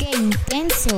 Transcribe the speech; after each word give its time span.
¡Qué 0.00 0.16
intenso! 0.16 0.96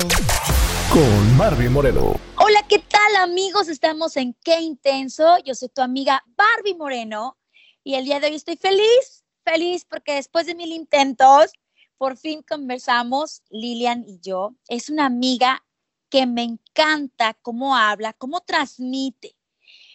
Con 0.93 1.37
Barbie 1.37 1.69
Moreno. 1.69 2.15
Hola, 2.39 2.65
¿qué 2.69 2.79
tal 2.79 3.17
amigos? 3.17 3.67
Estamos 3.67 4.17
en 4.17 4.33
Qué 4.45 4.61
Intenso. 4.61 5.39
Yo 5.45 5.57
soy 5.57 5.71
tu 5.71 5.83
amiga 5.83 6.23
Barbie 6.37 6.77
Moreno 6.77 7.37
y 7.83 7.97
el 7.97 8.05
día 8.05 8.21
de 8.21 8.29
hoy 8.29 8.37
estoy 8.37 8.57
feliz, 8.57 9.25
feliz 9.45 9.85
porque 9.87 10.15
después 10.15 10.47
de 10.47 10.55
mil 10.55 10.71
intentos, 10.71 11.51
por 11.99 12.17
fin 12.17 12.43
conversamos, 12.43 13.43
Lilian 13.51 14.05
y 14.07 14.21
yo. 14.21 14.55
Es 14.69 14.89
una 14.89 15.07
amiga 15.07 15.65
que 16.09 16.25
me 16.25 16.45
encanta 16.45 17.35
cómo 17.43 17.77
habla, 17.77 18.13
cómo 18.13 18.43
transmite. 18.43 19.35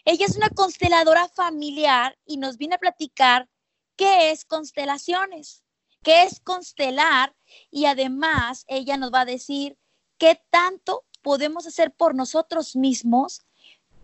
Ella 0.03 0.25
es 0.25 0.35
una 0.35 0.49
consteladora 0.49 1.29
familiar 1.29 2.19
y 2.25 2.35
nos 2.35 2.57
viene 2.57 2.75
a 2.75 2.79
platicar 2.79 3.47
qué 3.95 4.31
es 4.31 4.43
constelaciones, 4.43 5.63
qué 6.04 6.23
es 6.23 6.39
constelar 6.39 7.36
y 7.71 7.86
además 7.86 8.66
ella 8.68 8.97
nos 8.97 9.11
va 9.14 9.21
a 9.21 9.25
decir 9.25 9.78
qué 10.18 10.42
tanto 10.50 11.05
podemos 11.21 11.68
hacer 11.68 11.93
por 11.93 12.15
nosotros 12.15 12.75
mismos 12.75 13.42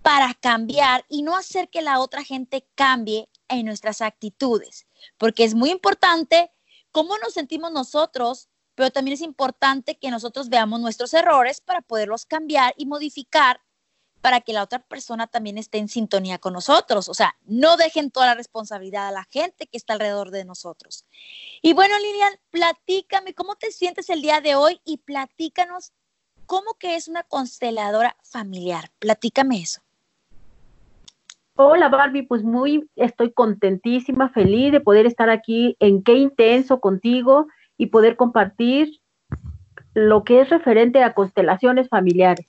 para 0.02 0.34
cambiar 0.34 1.06
y 1.08 1.24
no 1.24 1.36
hacer 1.38 1.70
que 1.70 1.82
la 1.82 2.00
otra 2.00 2.24
gente 2.24 2.68
cambie 2.76 3.30
en 3.48 3.66
nuestras 3.66 4.02
actitudes, 4.02 4.86
porque 5.18 5.46
es 5.46 5.56
muy 5.56 5.72
importante 5.72 6.52
cómo 6.92 7.18
nos 7.18 7.34
sentimos 7.34 7.72
nosotros, 7.72 8.50
pero 8.76 8.92
también 8.92 9.14
es 9.14 9.22
importante 9.22 9.98
que 9.98 10.12
nosotros 10.12 10.50
veamos 10.50 10.82
nuestros 10.82 11.14
errores 11.14 11.62
para 11.62 11.82
poderlos 11.82 12.26
cambiar 12.26 12.74
y 12.76 12.86
modificar 12.86 13.62
para 14.24 14.40
que 14.40 14.54
la 14.54 14.64
otra 14.64 14.80
persona 14.80 15.28
también 15.28 15.58
esté 15.58 15.80
en 15.80 15.90
sintonía 15.90 16.38
con 16.38 16.54
nosotros. 16.54 17.10
O 17.10 17.14
sea, 17.14 17.36
no 17.46 17.76
dejen 17.76 18.10
toda 18.10 18.28
la 18.28 18.36
responsabilidad 18.36 19.10
a 19.10 19.12
la 19.12 19.26
gente 19.26 19.68
que 19.68 19.76
está 19.76 19.94
alrededor 19.94 20.32
de 20.32 20.46
nosotros. 20.46 21.06
Y 21.62 21.74
bueno, 21.74 21.94
Lilian, 22.00 22.32
platícame 22.50 23.34
cómo 23.34 23.58
te 23.58 23.70
sientes 23.74 24.10
el 24.10 24.22
día 24.22 24.40
de 24.40 24.56
hoy 24.56 24.80
y 24.86 25.00
platícanos 25.00 25.92
cómo 26.46 26.76
que 26.80 26.96
es 26.96 27.10
una 27.10 27.24
consteladora 27.24 28.16
familiar. 28.24 28.92
Platícame 29.00 29.58
eso. 29.58 29.82
Hola 31.58 31.90
Barbie, 31.90 32.24
pues 32.24 32.44
muy 32.44 32.90
estoy 32.96 33.34
contentísima, 33.34 34.30
feliz 34.30 34.72
de 34.72 34.80
poder 34.80 35.06
estar 35.06 35.30
aquí 35.30 35.76
en 35.82 36.02
qué 36.02 36.14
intenso 36.14 36.80
contigo 36.80 37.48
y 37.78 37.88
poder 37.88 38.16
compartir 38.16 39.02
lo 39.94 40.24
que 40.24 40.40
es 40.40 40.50
referente 40.50 41.04
a 41.04 41.14
constelaciones 41.14 41.90
familiares. 41.90 42.48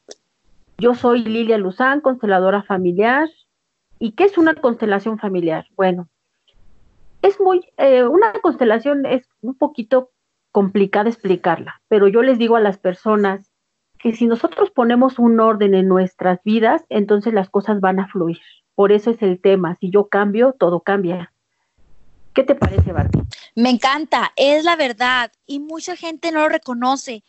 Yo 0.79 0.95
soy 0.95 1.25
Lilia 1.25 1.59
Luzán, 1.59 2.01
consteladora 2.01 2.63
familiar. 2.63 3.29
¿Y 3.99 4.13
qué 4.13 4.25
es 4.25 4.39
una 4.39 4.55
constelación 4.55 5.19
familiar? 5.19 5.67
Bueno, 5.77 6.09
es 7.23 7.41
muy, 7.41 7.67
eh, 7.79 8.05
una 8.05 8.33
constelación 8.43 9.07
es 9.07 9.29
un 9.41 9.57
poquito 9.57 10.11
complicada 10.53 11.09
explicarla, 11.09 11.81
pero 11.89 12.07
yo 12.09 12.23
les 12.23 12.39
digo 12.39 12.57
a 12.57 12.61
las 12.61 12.79
personas 12.79 13.51
que 13.99 14.13
si 14.13 14.27
nosotros 14.27 14.71
ponemos 14.71 15.19
un 15.19 15.41
orden 15.41 15.75
en 15.75 15.89
nuestras 15.89 16.41
vidas, 16.45 16.85
entonces 16.91 17.33
las 17.33 17.49
cosas 17.49 17.81
van 17.81 17.99
a 17.99 18.09
fluir. 18.09 18.39
Por 18.75 18.93
eso 18.93 19.11
es 19.11 19.23
el 19.23 19.41
tema, 19.41 19.77
si 19.77 19.91
yo 19.91 20.09
cambio, 20.09 20.55
todo 20.59 20.81
cambia. 20.81 21.33
¿Qué 22.35 22.43
te 22.43 22.57
parece, 22.57 22.93
Barbie? 22.93 23.23
Me 23.55 23.71
encanta, 23.71 24.33
es 24.35 24.65
la 24.65 24.75
verdad 24.75 25.33
y 25.47 25.61
mucha 25.61 25.95
gente 25.95 26.33
no 26.33 26.41
lo 26.41 26.49
reconoce. 26.49 27.23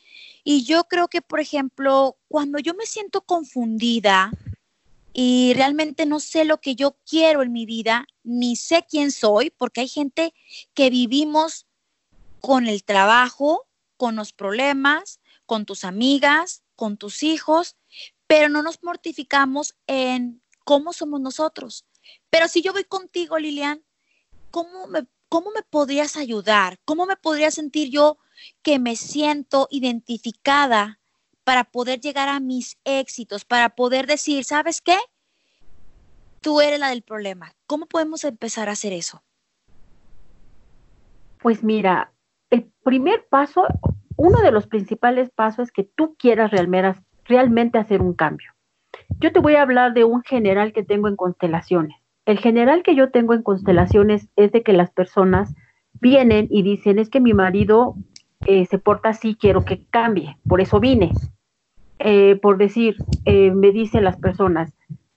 Y 0.43 0.63
yo 0.63 0.85
creo 0.85 1.07
que, 1.07 1.21
por 1.21 1.39
ejemplo, 1.39 2.17
cuando 2.27 2.57
yo 2.57 2.73
me 2.73 2.87
siento 2.87 3.21
confundida 3.21 4.31
y 5.13 5.53
realmente 5.53 6.07
no 6.07 6.19
sé 6.19 6.43
lo 6.43 6.59
que 6.59 6.75
yo 6.75 6.97
quiero 7.07 7.43
en 7.43 7.51
mi 7.51 7.67
vida, 7.67 8.07
ni 8.23 8.55
sé 8.55 8.85
quién 8.89 9.11
soy, 9.11 9.51
porque 9.51 9.81
hay 9.81 9.87
gente 9.87 10.33
que 10.73 10.89
vivimos 10.89 11.67
con 12.41 12.67
el 12.67 12.83
trabajo, 12.83 13.67
con 13.97 14.15
los 14.15 14.33
problemas, 14.33 15.19
con 15.45 15.65
tus 15.65 15.83
amigas, 15.83 16.63
con 16.75 16.97
tus 16.97 17.21
hijos, 17.21 17.75
pero 18.27 18.49
no 18.49 18.63
nos 18.63 18.83
mortificamos 18.83 19.75
en 19.85 20.41
cómo 20.63 20.93
somos 20.93 21.21
nosotros. 21.21 21.85
Pero 22.31 22.47
si 22.47 22.61
yo 22.61 22.73
voy 22.73 22.83
contigo, 22.83 23.37
Lilian, 23.37 23.83
¿cómo 24.55 24.87
me, 24.87 25.05
cómo 25.27 25.51
me 25.51 25.63
podrías 25.63 26.15
ayudar? 26.15 26.77
¿Cómo 26.85 27.05
me 27.05 27.17
podría 27.17 27.51
sentir 27.51 27.89
yo 27.91 28.17
que 28.63 28.79
me 28.79 28.95
siento 28.95 29.67
identificada 29.69 30.97
para 31.43 31.65
poder 31.65 31.99
llegar 31.99 32.29
a 32.29 32.39
mis 32.39 32.77
éxitos, 32.85 33.43
para 33.43 33.75
poder 33.75 34.07
decir, 34.07 34.45
¿sabes 34.45 34.79
qué? 34.79 34.97
Tú 36.39 36.61
eres 36.61 36.79
la 36.79 36.87
del 36.87 37.01
problema. 37.01 37.51
¿Cómo 37.67 37.85
podemos 37.85 38.23
empezar 38.23 38.69
a 38.69 38.71
hacer 38.71 38.93
eso? 38.93 39.25
Pues 41.41 41.61
mira, 41.61 42.13
el 42.49 42.71
primer 42.81 43.27
paso, 43.27 43.67
uno 44.15 44.39
de 44.39 44.53
los 44.53 44.67
principales 44.67 45.31
pasos 45.31 45.67
es 45.67 45.71
que 45.73 45.83
tú 45.83 46.15
quieras 46.17 46.51
realmente 47.25 47.77
hacer 47.77 48.01
un 48.01 48.13
cambio. 48.13 48.53
Yo 49.19 49.33
te 49.33 49.41
voy 49.41 49.55
a 49.55 49.63
hablar 49.63 49.93
de 49.93 50.05
un 50.05 50.23
general 50.23 50.71
que 50.71 50.83
tengo 50.83 51.09
en 51.09 51.17
constelaciones. 51.17 52.04
El 52.25 52.39
general 52.39 52.81
que 52.81 52.95
yo 52.95 53.11
tengo 53.11 53.33
en 53.33 53.43
constelaciones 53.43 54.27
es 54.35 54.51
de 54.51 54.63
que 54.63 54.73
las 54.73 54.89
personas 54.89 55.53
vienen 56.01 56.47
y 56.49 56.63
dicen, 56.63 56.97
es 56.97 57.09
que 57.09 57.19
mi 57.19 57.33
marido 57.33 57.95
eh, 58.45 58.65
se 58.65 58.79
porta 58.79 59.09
así, 59.09 59.35
quiero 59.35 59.63
que 59.63 59.85
cambie, 59.85 60.37
por 60.47 60.59
eso 60.59 60.79
vine. 60.79 61.11
Eh, 61.99 62.37
por 62.41 62.57
decir, 62.57 62.97
eh, 63.25 63.51
me 63.51 63.71
dicen 63.71 64.03
las 64.03 64.17
personas, 64.17 64.73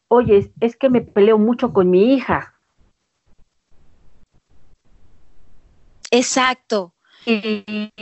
oye, 0.08 0.52
es 0.60 0.76
que 0.76 0.90
me 0.90 1.00
peleo 1.00 1.38
mucho 1.38 1.72
con 1.72 1.90
mi 1.90 2.14
hija. 2.14 2.54
Exacto. 6.10 6.94
Y, 7.26 7.92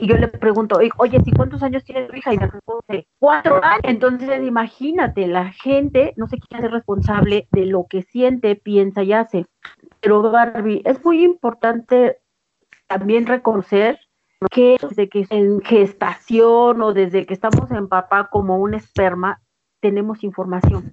yo 0.00 0.16
le 0.16 0.28
pregunto, 0.28 0.78
oye, 0.98 1.20
¿y 1.24 1.32
cuántos 1.32 1.62
años 1.62 1.84
tiene 1.84 2.06
tu 2.06 2.16
hija? 2.16 2.34
Y 2.34 2.38
me 2.38 2.46
responde, 2.46 3.06
cuatro 3.18 3.62
años. 3.62 3.82
Entonces, 3.84 4.42
imagínate, 4.42 5.26
la 5.26 5.52
gente 5.52 6.14
no 6.16 6.26
se 6.26 6.38
quiere 6.38 6.62
ser 6.62 6.72
responsable 6.72 7.48
de 7.52 7.66
lo 7.66 7.86
que 7.88 8.02
siente, 8.02 8.56
piensa 8.56 9.02
y 9.02 9.12
hace. 9.12 9.46
Pero, 10.00 10.22
Barbie, 10.22 10.82
es 10.84 11.04
muy 11.04 11.24
importante 11.24 12.18
también 12.86 13.26
reconocer 13.26 13.98
que 14.50 14.76
desde 14.80 15.08
que 15.08 15.26
en 15.30 15.60
gestación 15.60 16.82
o 16.82 16.92
desde 16.92 17.26
que 17.26 17.34
estamos 17.34 17.70
en 17.70 17.88
papá 17.88 18.28
como 18.28 18.58
un 18.58 18.74
esperma, 18.74 19.40
tenemos 19.80 20.24
información. 20.24 20.92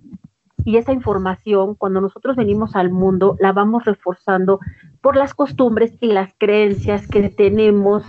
Y 0.66 0.78
esa 0.78 0.94
información, 0.94 1.76
cuando 1.76 2.02
nosotros 2.02 2.36
venimos 2.36 2.76
al 2.76 2.92
mundo, 2.92 3.36
la 3.40 3.54
vamos 3.54 3.86
reforzando 3.86 4.60
por 5.02 5.16
las 5.16 5.34
costumbres 5.34 5.98
y 6.02 6.08
las 6.08 6.34
creencias 6.38 7.08
que 7.08 7.30
tenemos 7.30 8.04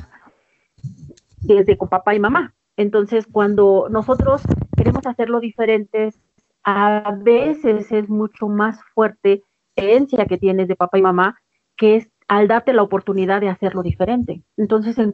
desde 1.41 1.79
con 1.79 1.89
papá 1.89 2.15
y 2.15 2.21
mamá. 2.21 2.55
Entonces, 2.77 3.27
cuando 3.31 3.89
nosotros 3.91 4.43
queremos 4.77 5.07
hacerlo 5.07 5.41
diferentes, 5.41 6.21
a 6.65 7.15
veces 7.23 7.91
es 7.93 8.09
mucho 8.09 8.49
más 8.49 8.81
fuerte 8.95 9.43
creencia 9.75 10.27
que 10.27 10.39
tienes 10.39 10.69
de 10.69 10.77
papá 10.77 10.99
y 10.99 11.03
mamá, 11.03 11.41
que 11.77 11.97
es 11.97 12.11
al 12.29 12.49
darte 12.49 12.73
la 12.73 12.83
oportunidad 12.83 13.41
de 13.41 13.49
hacerlo 13.49 13.83
diferente. 13.83 14.43
Entonces, 14.57 14.99
en 14.99 15.13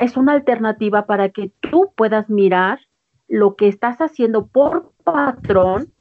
es 0.00 0.16
una 0.16 0.32
alternativa 0.32 1.06
para 1.06 1.28
que 1.28 1.52
tú 1.60 1.92
puedas 1.96 2.30
mirar 2.30 2.78
lo 3.28 3.56
que 3.56 3.68
estás 3.68 3.98
haciendo 3.98 4.46
por 4.46 4.92
patrón 5.04 5.93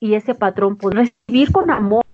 y 0.00 0.14
ese 0.14 0.34
patrón 0.34 0.76
puede 0.76 1.12
recibir 1.28 1.52
con 1.52 1.70
amor, 1.70 2.04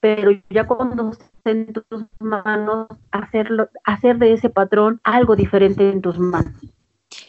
pero 0.00 0.30
ya 0.48 0.66
cuando 0.66 1.12
en 1.44 1.72
tus 1.72 2.04
manos, 2.20 2.86
hacerlo, 3.10 3.68
hacer 3.84 4.18
de 4.18 4.32
ese 4.32 4.48
patrón 4.48 5.00
algo 5.02 5.34
diferente 5.34 5.90
en 5.90 6.00
tus 6.00 6.18
manos. 6.18 6.54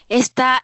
Está, 0.07 0.63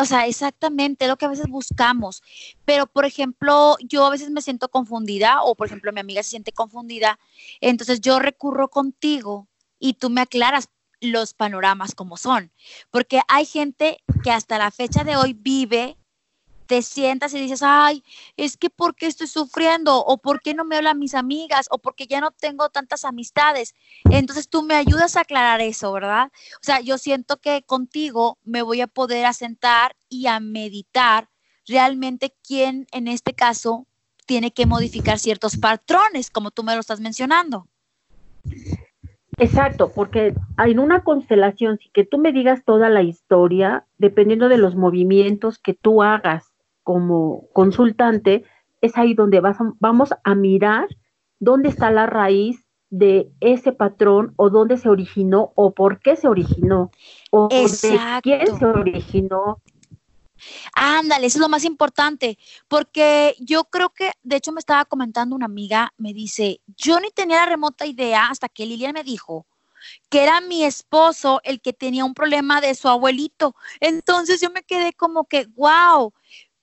o 0.00 0.04
sea, 0.04 0.26
exactamente 0.26 1.08
lo 1.08 1.16
que 1.16 1.24
a 1.24 1.30
veces 1.30 1.46
buscamos. 1.48 2.22
Pero, 2.64 2.86
por 2.86 3.04
ejemplo, 3.04 3.76
yo 3.80 4.06
a 4.06 4.10
veces 4.10 4.30
me 4.30 4.42
siento 4.42 4.68
confundida 4.68 5.42
o, 5.42 5.54
por 5.54 5.66
ejemplo, 5.66 5.92
mi 5.92 6.00
amiga 6.00 6.22
se 6.22 6.30
siente 6.30 6.52
confundida. 6.52 7.18
Entonces 7.60 8.00
yo 8.00 8.18
recurro 8.18 8.68
contigo 8.68 9.48
y 9.78 9.94
tú 9.94 10.10
me 10.10 10.20
aclaras 10.20 10.68
los 11.00 11.34
panoramas 11.34 11.94
como 11.94 12.16
son. 12.16 12.52
Porque 12.90 13.20
hay 13.28 13.46
gente 13.46 13.98
que 14.22 14.30
hasta 14.30 14.58
la 14.58 14.70
fecha 14.70 15.04
de 15.04 15.16
hoy 15.16 15.32
vive 15.32 15.96
te 16.72 16.80
sientas 16.80 17.34
y 17.34 17.38
dices, 17.38 17.60
ay, 17.62 18.02
es 18.38 18.56
que 18.56 18.70
¿por 18.70 18.94
qué 18.94 19.06
estoy 19.06 19.26
sufriendo? 19.26 20.02
¿O 20.06 20.16
por 20.16 20.40
qué 20.40 20.54
no 20.54 20.64
me 20.64 20.76
hablan 20.76 20.98
mis 20.98 21.14
amigas? 21.14 21.66
¿O 21.70 21.76
porque 21.76 22.06
ya 22.06 22.18
no 22.18 22.30
tengo 22.30 22.70
tantas 22.70 23.04
amistades? 23.04 23.74
Entonces 24.10 24.48
tú 24.48 24.62
me 24.62 24.74
ayudas 24.74 25.16
a 25.16 25.20
aclarar 25.20 25.60
eso, 25.60 25.92
¿verdad? 25.92 26.32
O 26.54 26.62
sea, 26.64 26.80
yo 26.80 26.96
siento 26.96 27.36
que 27.36 27.62
contigo 27.62 28.38
me 28.42 28.62
voy 28.62 28.80
a 28.80 28.86
poder 28.86 29.26
asentar 29.26 29.96
y 30.08 30.28
a 30.28 30.40
meditar 30.40 31.28
realmente 31.66 32.32
quién 32.42 32.86
en 32.90 33.06
este 33.06 33.34
caso 33.34 33.86
tiene 34.24 34.50
que 34.50 34.64
modificar 34.64 35.18
ciertos 35.18 35.58
patrones, 35.58 36.30
como 36.30 36.52
tú 36.52 36.62
me 36.62 36.72
lo 36.72 36.80
estás 36.80 37.00
mencionando. 37.00 37.66
Exacto, 39.36 39.92
porque 39.94 40.34
en 40.56 40.78
una 40.78 41.04
constelación, 41.04 41.76
si 41.76 41.90
que 41.90 42.06
tú 42.06 42.16
me 42.16 42.32
digas 42.32 42.64
toda 42.64 42.88
la 42.88 43.02
historia, 43.02 43.84
dependiendo 43.98 44.48
de 44.48 44.56
los 44.56 44.74
movimientos 44.74 45.58
que 45.58 45.74
tú 45.74 46.02
hagas 46.02 46.51
como 46.82 47.48
consultante, 47.52 48.44
es 48.80 48.96
ahí 48.96 49.14
donde 49.14 49.40
vas 49.40 49.58
vamos 49.78 50.10
a 50.24 50.34
mirar 50.34 50.88
dónde 51.38 51.68
está 51.68 51.90
la 51.90 52.06
raíz 52.06 52.66
de 52.90 53.30
ese 53.40 53.72
patrón 53.72 54.34
o 54.36 54.50
dónde 54.50 54.76
se 54.76 54.88
originó 54.88 55.52
o 55.54 55.72
por 55.72 56.00
qué 56.00 56.14
se 56.14 56.28
originó 56.28 56.90
o 57.30 57.48
de 57.48 58.20
quién 58.22 58.58
se 58.58 58.66
originó. 58.66 59.60
Ándale, 60.74 61.26
eso 61.26 61.38
es 61.38 61.40
lo 61.40 61.48
más 61.48 61.64
importante, 61.64 62.38
porque 62.68 63.34
yo 63.38 63.64
creo 63.64 63.90
que, 63.90 64.12
de 64.22 64.36
hecho 64.36 64.52
me 64.52 64.58
estaba 64.58 64.84
comentando 64.84 65.36
una 65.36 65.46
amiga, 65.46 65.92
me 65.96 66.12
dice, 66.12 66.60
yo 66.76 67.00
ni 67.00 67.10
tenía 67.10 67.38
la 67.38 67.46
remota 67.46 67.86
idea 67.86 68.26
hasta 68.26 68.48
que 68.48 68.66
Lilian 68.66 68.92
me 68.92 69.04
dijo 69.04 69.46
que 70.08 70.22
era 70.22 70.40
mi 70.40 70.64
esposo 70.64 71.40
el 71.44 71.60
que 71.60 71.72
tenía 71.72 72.04
un 72.04 72.14
problema 72.14 72.60
de 72.60 72.74
su 72.74 72.88
abuelito. 72.88 73.54
Entonces 73.80 74.40
yo 74.40 74.50
me 74.50 74.62
quedé 74.62 74.92
como 74.92 75.24
que, 75.24 75.46
wow, 75.56 76.12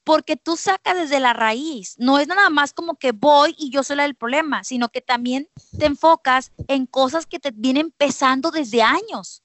porque 0.09 0.35
tú 0.35 0.55
sacas 0.55 0.97
desde 0.97 1.19
la 1.19 1.33
raíz. 1.33 1.95
No 1.99 2.17
es 2.17 2.27
nada 2.27 2.49
más 2.49 2.73
como 2.73 2.95
que 2.95 3.11
voy 3.11 3.53
y 3.59 3.69
yo 3.69 3.83
soy 3.83 3.95
la 3.97 4.03
del 4.03 4.15
problema, 4.15 4.63
sino 4.63 4.89
que 4.89 5.01
también 5.01 5.47
te 5.77 5.85
enfocas 5.85 6.51
en 6.67 6.87
cosas 6.87 7.27
que 7.27 7.37
te 7.37 7.51
vienen 7.53 7.93
pesando 7.95 8.49
desde 8.49 8.81
años. 8.81 9.43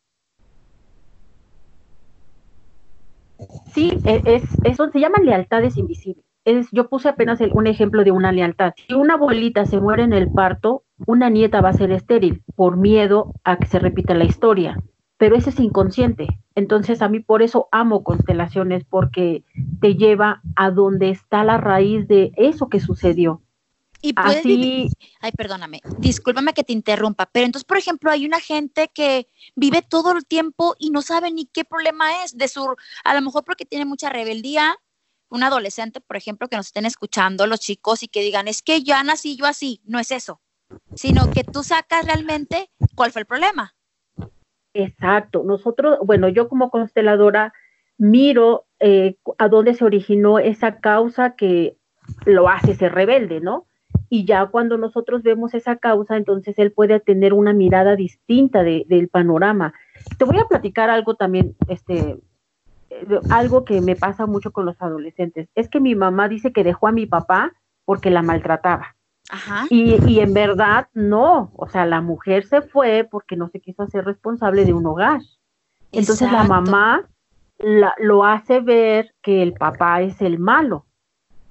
Sí, 3.75 3.99
e, 4.07 4.23
es, 4.25 4.43
eso 4.65 4.89
se 4.91 5.01
llaman 5.01 5.27
lealtades 5.27 5.77
invisibles. 5.77 6.25
Es, 6.47 6.69
yo 6.73 6.89
puse 6.89 7.11
apenas 7.11 7.41
un 7.53 7.67
ejemplo 7.67 8.03
de 8.03 8.13
una 8.13 8.33
lealtad. 8.33 8.73
Si 8.89 8.95
una 8.95 9.15
abuelita 9.15 9.67
se 9.67 9.79
muere 9.79 10.05
en 10.05 10.15
el 10.15 10.33
parto, 10.33 10.85
una 11.07 11.29
nieta 11.29 11.61
va 11.61 11.69
a 11.69 11.75
ser 11.75 11.93
estéril 11.93 12.43
por 12.57 12.79
miedo 12.79 13.35
a 13.45 13.59
que 13.59 13.67
se 13.67 13.79
repita 13.79 14.15
la 14.15 14.25
historia 14.25 14.79
pero 15.17 15.37
ese 15.37 15.51
es 15.51 15.61
inconsciente. 15.61 16.27
Entonces 16.55 17.03
a 17.03 17.09
mí 17.09 17.21
por 17.21 17.43
eso 17.43 17.69
amo 17.73 18.05
constelaciones, 18.05 18.85
porque 18.85 19.45
te 19.81 19.95
lleva 19.95 20.41
a 20.57 20.71
donde 20.71 21.11
está 21.11 21.45
la 21.45 21.59
raíz 21.59 22.07
de 22.07 22.33
eso 22.37 22.69
que 22.69 22.81
sucedió. 22.81 23.43
Y 24.01 24.13
puedes 24.13 24.41
Así... 24.41 24.91
Ay, 25.21 25.33
perdóname, 25.33 25.81
discúlpame 25.99 26.53
que 26.53 26.63
te 26.63 26.75
interrumpa, 26.75 27.27
pero 27.33 27.47
entonces, 27.47 27.65
por 27.65 27.79
ejemplo, 27.79 28.11
hay 28.11 28.27
una 28.27 28.39
gente 28.39 28.91
que 28.93 29.29
vive 29.57 29.81
todo 29.81 30.13
el 30.13 30.27
tiempo 30.27 30.77
y 30.79 30.91
no 30.91 31.01
sabe 31.01 31.33
ni 31.33 31.47
qué 31.47 31.65
problema 31.65 32.23
es 32.23 32.37
de 32.37 32.49
su, 32.49 32.77
a 33.03 33.15
lo 33.15 33.23
mejor 33.23 33.45
porque 33.45 33.65
tiene 33.65 33.87
mucha 33.87 34.11
rebeldía, 34.11 34.77
un 35.31 35.43
adolescente, 35.43 36.01
por 36.01 36.17
ejemplo, 36.17 36.49
que 36.49 36.57
nos 36.57 36.67
estén 36.67 36.85
escuchando 36.85 37.47
los 37.47 37.61
chicos 37.61 38.03
y 38.03 38.09
que 38.09 38.21
digan, 38.21 38.47
es 38.47 38.63
que 38.63 38.83
ya 38.83 39.03
nací 39.03 39.37
yo 39.37 39.47
así, 39.47 39.81
no 39.85 39.99
es 39.99 40.11
eso, 40.11 40.43
sino 40.95 41.31
que 41.31 41.43
tú 41.43 41.63
sacas 41.63 42.05
realmente 42.05 42.71
cuál 42.95 43.11
fue 43.11 43.23
el 43.23 43.27
problema. 43.27 43.74
Exacto. 44.75 45.43
Nosotros, 45.45 45.99
bueno, 46.05 46.29
yo 46.29 46.49
como 46.49 46.71
consteladora 46.71 47.53
miro 47.97 48.67
eh, 48.81 49.17
a 49.39 49.49
dónde 49.49 49.75
se 49.75 49.85
originó 49.85 50.39
esa 50.39 50.81
causa 50.81 51.37
que 51.37 51.77
lo 52.27 52.49
hace 52.49 52.75
ser 52.75 52.93
rebelde, 52.93 53.41
¿no? 53.41 53.67
Y 54.11 54.25
ya 54.27 54.47
cuando 54.47 54.77
nosotros 54.77 55.23
vemos 55.23 55.55
esa 55.55 55.77
causa, 55.77 56.17
entonces 56.17 56.59
él 56.59 56.73
puede 56.73 57.01
tener 57.01 57.33
una 57.33 57.53
mirada 57.53 57.97
distinta 57.97 58.63
del 58.63 59.09
panorama. 59.09 59.73
Te 60.19 60.25
voy 60.25 60.39
a 60.39 60.47
platicar 60.47 60.91
algo 60.91 61.15
también, 61.15 61.57
este, 61.69 62.19
eh, 62.91 63.21
algo 63.31 63.65
que 63.65 63.81
me 63.81 63.97
pasa 63.97 64.27
mucho 64.27 64.53
con 64.53 64.67
los 64.67 64.81
adolescentes. 64.83 65.49
Es 65.55 65.69
que 65.69 65.81
mi 65.81 65.95
mamá 65.95 66.29
dice 66.29 66.53
que 66.53 66.65
dejó 66.65 66.89
a 66.89 66.93
mi 66.93 67.07
papá 67.07 67.53
porque 67.85 68.11
la 68.11 68.23
maltrataba. 68.23 68.97
Y, 69.71 70.21
en 70.21 70.35
verdad 70.35 70.89
no, 70.93 71.51
o 71.57 71.69
sea, 71.69 71.87
la 71.87 72.01
mujer 72.01 72.47
se 72.47 72.63
fue 72.63 73.09
porque 73.11 73.37
no 73.37 73.49
se 73.49 73.61
quiso 73.61 73.83
hacer 73.83 74.05
responsable 74.05 74.65
de 74.65 74.75
un 74.75 74.87
hogar. 74.87 75.21
Entonces 75.93 76.31
la 76.31 76.45
mamá 76.45 77.09
lo 77.59 78.25
hace 78.25 78.61
ver 78.61 79.15
que 79.23 79.43
el 79.43 79.55
papá 79.55 80.03
es 80.03 80.21
el 80.21 80.39
malo. 80.39 80.87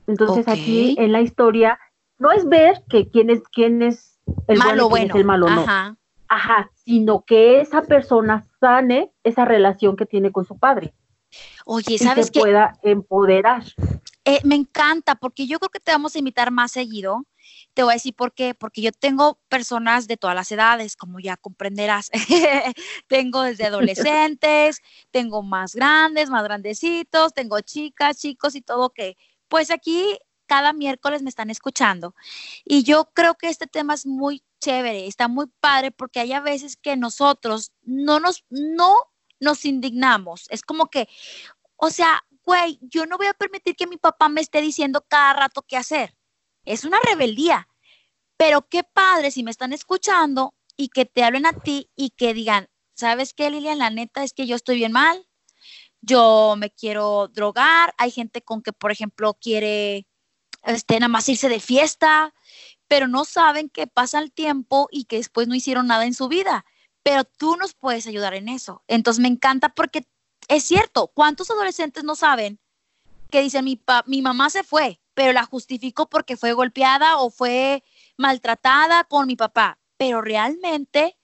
Entonces 0.08 0.48
aquí 0.48 0.96
en 1.00 1.12
la 1.12 1.22
historia 1.22 1.80
no 2.20 2.32
es 2.32 2.48
ver 2.48 2.84
que 2.90 3.10
quién 3.10 3.30
es 3.30 3.42
quién 3.52 3.82
es 3.82 4.20
el 4.48 4.60
malo, 4.60 4.90
bueno, 4.90 5.08
es 5.08 5.16
el 5.16 5.26
malo, 5.26 5.50
no. 5.50 5.66
Ajá, 6.28 6.72
sino 6.74 7.24
que 7.26 7.62
esa 7.62 7.84
persona 7.84 8.46
sane 8.60 9.12
esa 9.24 9.46
relación 9.46 9.96
que 9.96 10.06
tiene 10.06 10.32
con 10.32 10.46
su 10.46 10.58
padre. 10.58 10.94
Oye, 11.66 11.98
¿sabes 11.98 12.32
que 12.32 12.40
pueda 12.40 12.78
empoderar. 12.82 13.64
Eh, 14.26 14.40
me 14.44 14.56
encanta 14.56 15.16
porque 15.16 15.48
yo 15.48 15.60
creo 15.60 15.70
que 15.70 15.80
te 15.80 15.92
vamos 15.92 16.16
a 16.16 16.20
invitar 16.20 16.52
más 16.52 16.72
seguido 16.72 17.26
te 17.74 17.84
voy 17.84 17.92
a 17.92 17.96
decir 17.96 18.16
por 18.16 18.34
qué, 18.34 18.54
porque 18.54 18.82
yo 18.82 18.92
tengo 18.92 19.40
personas 19.50 20.08
de 20.08 20.18
todas 20.18 20.36
las 20.36 20.52
edades, 20.52 20.96
como 20.96 21.20
ya 21.20 21.38
comprenderás. 21.38 22.10
tengo 23.08 23.42
desde 23.42 23.66
adolescentes, 23.68 24.82
tengo 25.12 25.42
más 25.42 25.76
grandes, 25.76 26.30
más 26.30 26.44
grandecitos, 26.44 27.34
tengo 27.34 27.60
chicas, 27.62 28.18
chicos 28.18 28.56
y 28.56 28.62
todo 28.62 28.92
que, 28.92 29.18
pues 29.48 29.72
aquí 29.72 30.18
cada 30.46 30.74
miércoles 30.74 31.24
me 31.24 31.30
están 31.30 31.50
escuchando. 31.50 32.16
Y 32.64 32.84
yo 32.84 33.10
creo 33.14 33.36
que 33.36 33.50
este 33.50 33.68
tema 33.68 33.94
es 33.94 34.06
muy 34.06 34.44
chévere, 34.60 35.08
está 35.08 35.28
muy 35.28 35.48
padre 35.60 35.92
porque 35.92 36.20
hay 36.20 36.34
a 36.34 36.42
veces 36.42 36.78
que 36.78 36.96
nosotros 36.96 37.72
no 37.82 38.20
nos, 38.20 38.46
no 38.50 38.96
nos 39.40 39.66
indignamos. 39.66 40.46
Es 40.50 40.62
como 40.62 40.88
que, 40.88 41.08
o 41.76 41.90
sea, 41.90 42.24
güey, 42.44 42.78
yo 42.82 43.06
no 43.06 43.18
voy 43.18 43.28
a 43.28 43.34
permitir 43.34 43.76
que 43.76 43.88
mi 43.88 43.98
papá 43.98 44.30
me 44.30 44.42
esté 44.42 44.62
diciendo 44.62 45.04
cada 45.08 45.34
rato 45.34 45.64
qué 45.68 45.78
hacer. 45.78 46.14
Es 46.66 46.84
una 46.84 47.00
rebeldía. 47.10 47.68
Pero 48.38 48.68
qué 48.68 48.84
padre 48.84 49.32
si 49.32 49.44
me 49.44 49.52
están 49.52 49.74
escuchando 49.74 50.54
y 50.76 50.90
que 50.90 51.06
te 51.06 51.24
hablen 51.24 51.46
a 51.46 51.54
ti 51.54 51.90
y 51.96 52.12
que 52.12 52.34
digan, 52.34 52.70
¿sabes 52.96 53.34
qué, 53.34 53.50
Lilian? 53.50 53.78
La 53.78 53.90
neta 53.90 54.24
es 54.24 54.34
que 54.34 54.48
yo 54.48 54.56
estoy 54.56 54.78
bien 54.78 54.92
mal. 54.92 55.28
Yo 56.02 56.56
me 56.58 56.72
quiero 56.72 57.28
drogar. 57.30 57.94
Hay 57.98 58.12
gente 58.12 58.42
con 58.42 58.62
que, 58.62 58.74
por 58.74 58.92
ejemplo, 58.92 59.36
quiere 59.36 60.08
este, 60.64 61.00
nada 61.00 61.10
más 61.10 61.30
irse 61.30 61.50
de 61.50 61.60
fiesta, 61.60 62.34
pero 62.88 63.08
no 63.08 63.26
saben 63.26 63.70
que 63.70 63.88
pasa 63.88 64.20
el 64.20 64.32
tiempo 64.32 64.88
y 64.92 65.06
que 65.06 65.18
después 65.18 65.48
no 65.48 65.56
hicieron 65.56 65.88
nada 65.88 66.06
en 66.06 66.14
su 66.14 66.28
vida. 66.28 66.66
Pero 67.04 67.24
tú 67.24 67.58
nos 67.58 67.74
puedes 67.74 68.08
ayudar 68.08 68.34
en 68.34 68.50
eso. 68.50 68.84
Entonces 68.88 69.22
me 69.22 69.28
encanta 69.28 69.70
porque 69.70 70.08
es 70.48 70.64
cierto, 70.64 71.08
¿cuántos 71.14 71.50
adolescentes 71.52 72.04
no 72.04 72.16
saben 72.16 72.60
que 73.30 73.42
dicen 73.42 73.66
mi, 73.66 73.82
mi 74.06 74.22
mamá 74.22 74.50
se 74.50 74.64
fue, 74.64 75.02
pero 75.14 75.34
la 75.34 75.46
justificó 75.46 76.10
porque 76.10 76.38
fue 76.38 76.54
golpeada 76.54 77.18
o 77.18 77.30
fue 77.30 77.84
maltratada 78.18 79.04
con 79.04 79.28
mi 79.28 79.36
papá, 79.36 79.80
pero 79.98 80.22
realmente 80.22 81.18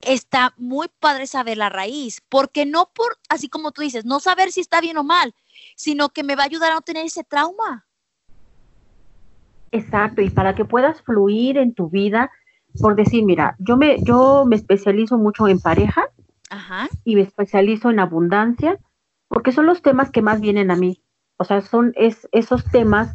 está 0.00 0.54
muy 0.56 0.88
padre 1.00 1.26
saber 1.26 1.56
la 1.56 1.68
raíz, 1.68 2.20
porque 2.28 2.66
no 2.66 2.90
por, 2.94 3.18
así 3.28 3.48
como 3.48 3.72
tú 3.72 3.82
dices, 3.82 4.04
no 4.04 4.20
saber 4.20 4.52
si 4.52 4.60
está 4.60 4.80
bien 4.80 4.98
o 4.98 5.04
mal, 5.04 5.34
sino 5.76 6.10
que 6.10 6.22
me 6.22 6.36
va 6.36 6.42
a 6.42 6.46
ayudar 6.46 6.72
a 6.72 6.76
no 6.76 6.80
tener 6.82 7.06
ese 7.06 7.24
trauma. 7.24 7.86
Exacto, 9.72 10.22
y 10.22 10.30
para 10.30 10.54
que 10.54 10.64
puedas 10.64 11.02
fluir 11.02 11.58
en 11.58 11.74
tu 11.74 11.88
vida, 11.88 12.30
por 12.80 12.96
decir, 12.96 13.24
mira, 13.24 13.56
yo 13.58 13.76
me, 13.76 14.02
yo 14.02 14.44
me 14.46 14.56
especializo 14.56 15.18
mucho 15.18 15.48
en 15.48 15.60
pareja 15.60 16.08
y 17.04 17.16
me 17.16 17.22
especializo 17.22 17.90
en 17.90 17.98
abundancia, 17.98 18.78
porque 19.28 19.50
son 19.50 19.66
los 19.66 19.82
temas 19.82 20.10
que 20.10 20.22
más 20.22 20.40
vienen 20.40 20.70
a 20.70 20.76
mí. 20.76 21.02
O 21.36 21.44
sea, 21.44 21.60
son 21.60 21.92
es, 21.96 22.28
esos 22.32 22.64
temas 22.64 23.14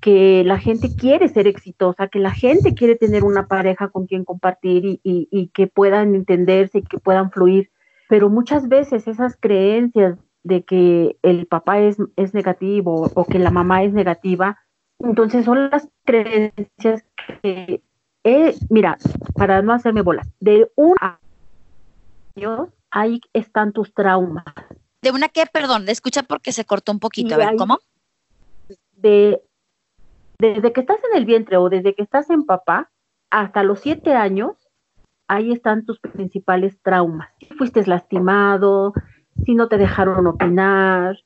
que 0.00 0.44
la 0.44 0.58
gente 0.58 0.94
quiere 0.94 1.28
ser 1.28 1.46
exitosa, 1.46 2.08
que 2.08 2.18
la 2.18 2.30
gente 2.30 2.74
quiere 2.74 2.96
tener 2.96 3.24
una 3.24 3.46
pareja 3.46 3.88
con 3.88 4.06
quien 4.06 4.24
compartir 4.24 5.00
y, 5.02 5.50
que 5.54 5.66
puedan 5.66 6.14
entenderse 6.14 6.78
y 6.78 6.82
que 6.82 6.98
puedan 6.98 7.30
fluir. 7.30 7.70
Pero 8.08 8.30
muchas 8.30 8.68
veces 8.68 9.08
esas 9.08 9.36
creencias 9.36 10.18
de 10.44 10.64
que 10.64 11.18
el 11.22 11.46
papá 11.46 11.80
es, 11.80 11.98
es 12.16 12.32
negativo 12.32 13.10
o 13.14 13.24
que 13.24 13.38
la 13.38 13.50
mamá 13.50 13.82
es 13.82 13.92
negativa, 13.92 14.58
entonces 15.00 15.44
son 15.44 15.70
las 15.70 15.88
creencias 16.04 17.04
que, 17.42 17.82
eh, 18.24 18.54
mira, 18.70 18.96
para 19.34 19.62
no 19.62 19.72
hacerme 19.72 20.02
bolas, 20.02 20.28
de 20.40 20.70
un 20.76 20.94
año 22.36 22.68
ahí 22.90 23.20
están 23.32 23.72
tus 23.72 23.92
traumas. 23.92 24.44
¿De 25.02 25.10
una 25.10 25.28
qué? 25.28 25.44
Perdón, 25.52 25.88
escucha 25.88 26.22
porque 26.22 26.52
se 26.52 26.64
cortó 26.64 26.92
un 26.92 26.98
poquito. 26.98 27.34
A 27.34 27.38
ver, 27.38 27.56
¿cómo? 27.56 27.78
De, 28.92 29.40
desde 30.38 30.72
que 30.72 30.80
estás 30.80 30.98
en 31.10 31.18
el 31.18 31.24
vientre 31.24 31.56
o 31.56 31.68
desde 31.68 31.94
que 31.94 32.02
estás 32.02 32.30
en 32.30 32.44
papá 32.44 32.90
hasta 33.30 33.62
los 33.62 33.80
siete 33.80 34.14
años, 34.14 34.56
ahí 35.28 35.52
están 35.52 35.84
tus 35.84 36.00
principales 36.00 36.80
traumas. 36.82 37.28
Si 37.40 37.54
fuiste 37.54 37.86
lastimado, 37.86 38.92
si 39.44 39.54
no 39.54 39.68
te 39.68 39.78
dejaron 39.78 40.26
opinar, 40.26 41.18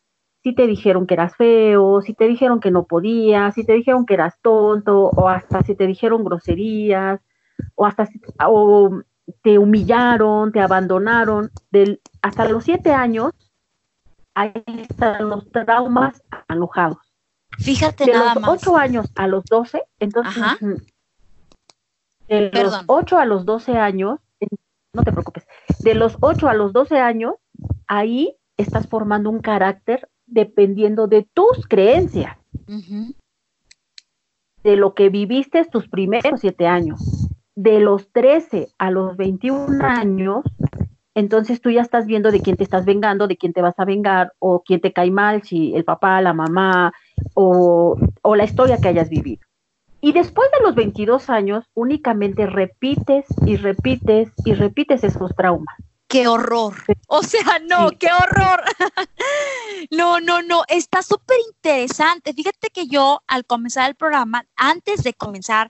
si 0.43 0.55
te 0.55 0.67
dijeron 0.67 1.07
que 1.07 1.15
eras 1.15 1.37
feo, 1.37 2.03
si 2.03 2.15
te 2.15 2.27
dijeron 2.27 2.61
que 2.61 2.71
no 2.71 2.85
podías, 2.85 3.55
si 3.55 3.65
te 3.65 3.75
dijeron 3.75 4.05
que 4.07 4.15
eras 4.15 4.39
tonto, 4.43 5.11
o 5.11 5.29
hasta 5.29 5.63
si 5.63 5.75
te 5.75 5.87
dijeron 5.87 6.25
groserías, 6.25 7.21
o 7.77 7.87
hasta 7.87 8.07
si, 8.07 8.21
o 8.45 9.03
te 9.43 9.59
humillaron, 9.59 10.53
te 10.53 10.61
abandonaron. 10.61 11.51
Del, 11.71 12.01
hasta 12.23 12.49
los 12.49 12.65
siete 12.65 12.93
años, 12.93 13.33
ahí 14.35 14.53
están 14.89 15.29
los 15.29 15.51
traumas 15.51 16.23
alojados. 16.49 16.99
Fíjate 17.59 18.07
de 18.07 18.13
nada 18.13 18.35
los 18.35 18.49
ocho 18.49 18.77
años 18.77 19.11
a 19.15 19.27
los 19.27 19.45
12, 19.45 19.83
entonces, 20.01 20.43
de 22.29 22.51
los 22.51 22.83
8 22.87 23.19
a 23.19 23.27
los 23.27 23.45
12 23.45 23.77
años, 23.77 24.19
no 24.95 25.03
te 25.03 25.13
preocupes, 25.13 25.47
de 25.81 25.95
los 25.95 26.17
8 26.21 26.49
a 26.49 26.55
los 26.55 26.73
12 26.73 26.99
años, 26.99 27.35
ahí 27.87 28.37
estás 28.57 28.87
formando 28.89 29.29
un 29.29 29.41
carácter 29.41 30.09
dependiendo 30.27 31.09
de 31.09 31.29
tus 31.35 31.67
creencias, 31.69 32.37
de 34.63 34.77
lo 34.77 34.95
que 34.95 35.11
viviste 35.11 35.65
tus 35.67 35.89
primeros 35.89 36.41
siete 36.41 36.67
años. 36.67 37.29
de 37.55 37.81
los 37.81 38.11
13 38.13 38.69
a 38.79 38.91
los 38.91 39.17
21 39.19 39.85
años, 39.85 40.43
entonces 41.15 41.61
tú 41.61 41.71
ya 41.71 41.83
estás 41.83 42.07
viendo 42.07 42.31
de 42.31 42.41
quién 42.41 42.57
te 42.57 42.65
estás 42.65 42.85
vengando, 42.85 43.27
de 43.27 43.37
quién 43.37 43.53
te 43.53 43.63
vas 43.63 43.79
a 43.79 43.85
vengar, 43.85 44.33
o 44.39 44.63
quién 44.63 44.81
te 44.81 44.93
cae 44.93 45.11
mal, 45.11 45.43
si 45.43 45.75
el 45.75 45.85
papá, 45.85 46.21
la 46.21 46.33
mamá, 46.33 46.93
o, 47.35 47.97
o 48.23 48.37
la 48.37 48.45
historia 48.45 48.79
que 48.79 48.89
hayas 48.89 49.09
vivido. 49.09 49.43
Y 50.01 50.13
después 50.13 50.49
de 50.51 50.65
los 50.65 50.75
22 50.75 51.31
años, 51.31 51.65
únicamente 51.75 52.47
repites 52.47 53.27
y 53.47 53.57
repites 53.57 54.31
y 54.45 54.55
repites 54.55 55.05
esos 55.05 55.35
traumas. 55.37 55.77
¡Qué 56.09 56.27
horror! 56.27 56.75
O 57.07 57.23
sea, 57.23 57.59
no, 57.71 57.91
qué 57.99 58.09
horror. 58.09 58.63
no, 59.91 60.21
no, 60.21 60.43
no, 60.43 60.63
está 60.69 61.03
súper 61.03 61.39
interesante. 61.55 62.35
Fíjate 62.35 62.69
que 62.71 62.87
yo 62.87 63.23
al 63.27 63.45
comenzar 63.45 63.89
el 63.89 63.95
programa, 63.95 64.45
antes 64.57 65.03
de 65.03 65.15
comenzar, 65.15 65.69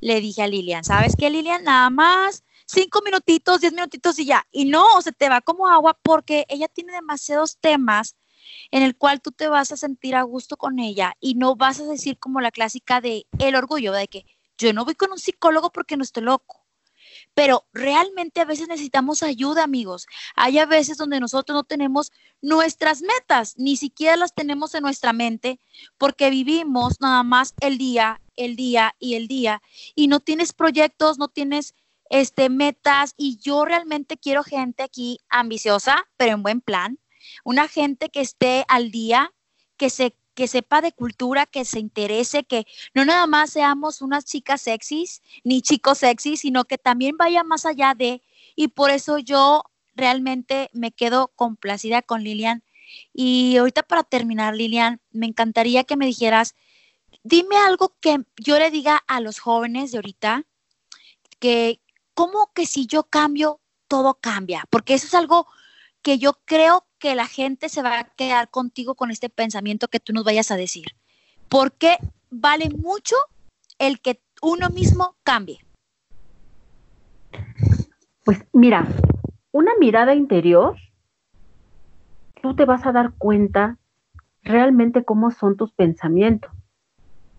le 0.00 0.20
dije 0.20 0.42
a 0.42 0.48
Lilian, 0.48 0.84
¿sabes 0.84 1.16
qué, 1.16 1.30
Lilian? 1.30 1.64
Nada 1.64 1.88
más 1.90 2.44
cinco 2.66 3.00
minutitos, 3.02 3.60
diez 3.60 3.72
minutitos 3.72 4.18
y 4.18 4.26
ya. 4.26 4.46
Y 4.52 4.66
no, 4.66 5.00
se 5.00 5.12
te 5.12 5.28
va 5.28 5.40
como 5.40 5.68
agua 5.68 5.98
porque 6.02 6.44
ella 6.48 6.68
tiene 6.68 6.92
demasiados 6.92 7.56
temas 7.58 8.16
en 8.70 8.82
el 8.82 8.96
cual 8.96 9.20
tú 9.20 9.32
te 9.32 9.48
vas 9.48 9.72
a 9.72 9.76
sentir 9.76 10.14
a 10.14 10.22
gusto 10.22 10.56
con 10.56 10.78
ella 10.78 11.14
y 11.20 11.34
no 11.34 11.56
vas 11.56 11.80
a 11.80 11.84
decir 11.84 12.18
como 12.18 12.40
la 12.40 12.50
clásica 12.50 13.00
de 13.00 13.26
el 13.38 13.54
orgullo, 13.54 13.92
de 13.92 14.08
que 14.08 14.26
yo 14.58 14.72
no 14.72 14.84
voy 14.84 14.94
con 14.94 15.12
un 15.12 15.18
psicólogo 15.18 15.70
porque 15.70 15.96
no 15.96 16.02
estoy 16.02 16.24
loco. 16.24 16.64
Pero 17.34 17.66
realmente 17.72 18.40
a 18.40 18.44
veces 18.44 18.68
necesitamos 18.68 19.22
ayuda, 19.22 19.62
amigos. 19.62 20.06
Hay 20.34 20.58
a 20.58 20.66
veces 20.66 20.96
donde 20.96 21.20
nosotros 21.20 21.54
no 21.54 21.64
tenemos 21.64 22.10
nuestras 22.42 23.02
metas, 23.02 23.54
ni 23.56 23.76
siquiera 23.76 24.16
las 24.16 24.34
tenemos 24.34 24.74
en 24.74 24.82
nuestra 24.82 25.12
mente, 25.12 25.60
porque 25.98 26.30
vivimos 26.30 27.00
nada 27.00 27.22
más 27.22 27.54
el 27.60 27.78
día, 27.78 28.20
el 28.36 28.56
día 28.56 28.94
y 28.98 29.14
el 29.14 29.28
día, 29.28 29.62
y 29.94 30.08
no 30.08 30.20
tienes 30.20 30.52
proyectos, 30.52 31.18
no 31.18 31.28
tienes 31.28 31.74
este 32.10 32.48
metas, 32.48 33.14
y 33.16 33.38
yo 33.38 33.64
realmente 33.64 34.16
quiero 34.16 34.42
gente 34.42 34.82
aquí 34.82 35.18
ambiciosa, 35.28 36.06
pero 36.16 36.32
en 36.32 36.42
buen 36.42 36.60
plan, 36.60 36.98
una 37.44 37.68
gente 37.68 38.08
que 38.08 38.20
esté 38.20 38.64
al 38.68 38.90
día, 38.90 39.32
que 39.76 39.90
se 39.90 40.14
que 40.36 40.46
sepa 40.48 40.82
de 40.82 40.92
cultura, 40.92 41.46
que 41.46 41.64
se 41.64 41.80
interese, 41.80 42.44
que 42.44 42.66
no 42.92 43.06
nada 43.06 43.26
más 43.26 43.50
seamos 43.50 44.02
unas 44.02 44.26
chicas 44.26 44.60
sexys 44.60 45.22
ni 45.44 45.62
chicos 45.62 45.98
sexys, 45.98 46.40
sino 46.40 46.66
que 46.66 46.76
también 46.76 47.16
vaya 47.16 47.42
más 47.42 47.64
allá 47.64 47.94
de, 47.96 48.22
y 48.54 48.68
por 48.68 48.90
eso 48.90 49.16
yo 49.16 49.64
realmente 49.94 50.68
me 50.74 50.92
quedo 50.92 51.28
complacida 51.36 52.02
con 52.02 52.22
Lilian. 52.22 52.62
Y 53.14 53.56
ahorita 53.56 53.82
para 53.82 54.04
terminar, 54.04 54.54
Lilian, 54.54 55.00
me 55.10 55.24
encantaría 55.24 55.84
que 55.84 55.96
me 55.96 56.04
dijeras, 56.04 56.54
dime 57.24 57.56
algo 57.56 57.96
que 57.98 58.18
yo 58.36 58.58
le 58.58 58.70
diga 58.70 59.02
a 59.08 59.20
los 59.20 59.38
jóvenes 59.38 59.90
de 59.90 59.98
ahorita, 59.98 60.44
que 61.38 61.80
como 62.16 62.50
que 62.54 62.64
si 62.64 62.86
yo 62.86 63.04
cambio, 63.04 63.60
todo 63.88 64.14
cambia, 64.14 64.64
porque 64.70 64.94
eso 64.94 65.06
es 65.06 65.14
algo 65.14 65.46
que 66.00 66.18
yo 66.18 66.38
creo 66.46 66.86
que 66.98 67.14
la 67.14 67.26
gente 67.26 67.68
se 67.68 67.82
va 67.82 67.98
a 67.98 68.04
quedar 68.04 68.48
contigo 68.48 68.94
con 68.94 69.10
este 69.10 69.28
pensamiento 69.28 69.88
que 69.88 70.00
tú 70.00 70.14
nos 70.14 70.24
vayas 70.24 70.50
a 70.50 70.56
decir. 70.56 70.86
Porque 71.50 71.98
vale 72.30 72.70
mucho 72.70 73.16
el 73.78 74.00
que 74.00 74.22
uno 74.40 74.70
mismo 74.70 75.14
cambie. 75.24 75.60
Pues 78.24 78.42
mira, 78.54 78.88
una 79.52 79.72
mirada 79.78 80.14
interior, 80.14 80.74
tú 82.40 82.56
te 82.56 82.64
vas 82.64 82.86
a 82.86 82.92
dar 82.92 83.12
cuenta 83.18 83.76
realmente 84.42 85.04
cómo 85.04 85.30
son 85.32 85.58
tus 85.58 85.70
pensamientos. 85.70 86.50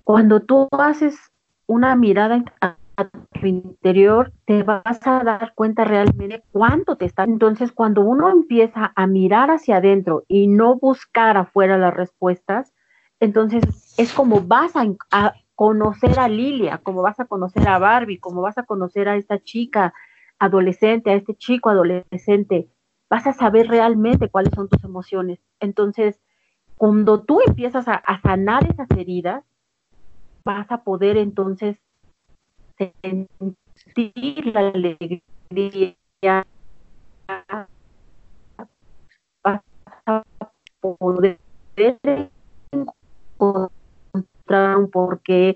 Cuando 0.04 0.40
tú 0.42 0.68
haces 0.72 1.18
una 1.66 1.96
mirada 1.96 2.36
a 2.98 3.08
tu 3.10 3.46
interior, 3.46 4.34
te 4.46 4.64
vas 4.64 5.06
a 5.06 5.24
dar 5.24 5.54
cuenta 5.56 5.86
realmente 5.86 6.44
cuánto 6.52 6.98
te 6.98 7.06
está. 7.06 7.24
Entonces, 7.24 7.72
cuando 7.72 8.02
uno 8.02 8.30
empieza 8.30 8.92
a 8.96 9.08
mirar 9.08 9.52
hacia 9.52 9.78
adentro 9.78 10.24
y 10.28 10.48
no 10.48 10.76
buscar 10.76 11.38
afuera 11.38 11.78
las 11.78 11.94
respuestas, 11.94 12.74
entonces 13.20 13.96
es 13.98 14.12
como 14.14 14.42
vas 14.42 14.74
a, 14.76 15.34
conocer 15.56 16.20
a 16.20 16.28
Lilia, 16.28 16.80
como 16.84 17.02
vas 17.02 17.20
a 17.20 17.26
conocer 17.26 17.68
a 17.68 17.80
Barbie, 17.80 18.20
como 18.20 18.42
vas 18.42 18.60
a 18.60 18.64
conocer 18.64 19.10
a 19.10 19.16
esta 19.16 19.40
chica 19.40 19.92
adolescente, 20.38 21.10
a 21.10 21.16
este 21.16 21.34
chico 21.36 21.72
adolescente. 21.72 22.70
Vas 23.10 23.26
a 23.26 23.34
saber 23.34 23.68
realmente 23.68 24.30
cuáles 24.30 24.54
son 24.54 24.70
tus 24.70 24.84
emociones. 24.84 25.40
Entonces, 25.60 26.20
cuando 26.76 27.24
tú 27.24 27.40
empiezas 27.44 27.88
a 27.88 28.22
sanar 28.22 28.70
esas 28.70 28.88
heridas, 28.92 29.44
vas 30.44 30.72
a 30.72 30.84
poder 30.84 31.18
entonces 31.18 31.80
sentir 32.78 34.46
la 34.54 34.70
alegría, 34.70 36.46
vas 39.44 39.62
a 40.06 40.24
poder 40.80 41.40
encontrar 42.72 44.78
un 44.78 44.92
porqué, 44.92 45.56